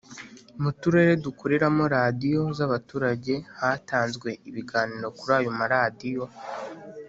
Mu 0.61 0.71
turere 0.81 1.13
dukoreramo 1.25 1.83
Radiyo 1.97 2.41
z’abaturage 2.57 3.33
hatanzwe 3.59 4.29
ibiganiro 4.49 5.07
kuri 5.17 5.31
ayo 5.39 5.51
maradiyo 5.59 6.25